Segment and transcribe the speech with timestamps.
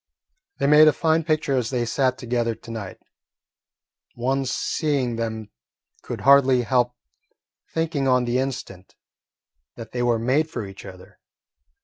[0.57, 2.97] They made a fine picture as they sat together to night.
[4.15, 5.51] One seeing them
[6.01, 6.95] could hardly help
[7.71, 8.95] thinking on the instant
[9.75, 11.19] that they were made for each other.